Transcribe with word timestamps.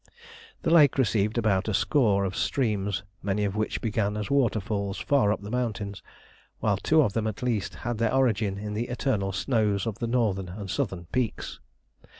The 0.63 0.71
lake 0.71 0.97
received 0.97 1.37
about 1.37 1.67
a 1.67 1.75
score 1.75 2.25
of 2.25 2.35
streams, 2.35 3.03
many 3.21 3.45
of 3.45 3.55
which 3.55 3.81
began 3.81 4.17
as 4.17 4.31
waterfalls 4.31 4.97
far 4.97 5.31
up 5.31 5.41
the 5.43 5.51
mountains, 5.51 6.01
while 6.59 6.77
two 6.77 7.03
of 7.03 7.13
them 7.13 7.27
at 7.27 7.43
least 7.43 7.75
had 7.85 7.99
their 7.99 8.11
origin 8.11 8.57
in 8.57 8.73
the 8.73 8.87
eternal 8.87 9.31
snows 9.31 9.85
of 9.85 9.99
the 9.99 10.07
northern 10.07 10.49
and 10.49 10.71
southern 10.71 11.05
peaks. 11.11 11.59